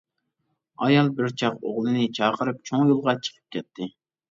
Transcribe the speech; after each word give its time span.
ئايال 0.85 1.11
بىر 1.19 1.35
چاغ 1.43 1.59
ئوغلىنى 1.59 2.07
چاقىرىپ 2.21 2.65
چوڭ 2.73 2.89
يولغا 2.91 3.17
چىقىپ 3.23 3.57
كەتتى. 3.59 3.93